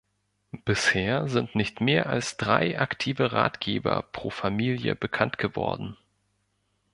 Bisher 0.65 1.27
sind 1.27 1.53
nicht 1.53 1.79
mehr 1.79 2.07
als 2.09 2.35
drei 2.35 2.79
aktive 2.79 3.33
Ratgeber 3.33 4.01
pro 4.01 4.31
Familie 4.31 4.95
bekannt 4.95 5.37
geworden. 5.37 5.95